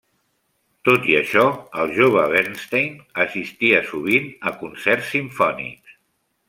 Tot 0.87 1.03
i 1.09 1.17
això, 1.17 1.43
el 1.83 1.93
jove 1.99 2.25
Bernstein 2.33 2.97
assistia 3.27 3.83
sovint 3.93 4.29
a 4.53 4.59
concerts 4.65 5.17
simfònics. 5.19 5.99